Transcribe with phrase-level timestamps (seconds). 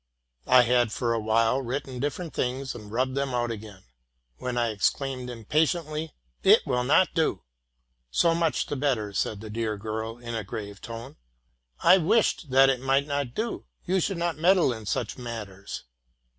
[0.47, 3.83] Lhad for a while written different things and rubbed them out again,
[4.37, 7.43] when I exclaimed impatiently, "It will not do!?'—
[8.09, 11.17] '*So much the better,'' said the dear girl in a grave tone:
[11.49, 13.65] '* I wished that it might not do!
[13.85, 15.83] You should not meddle in such matters.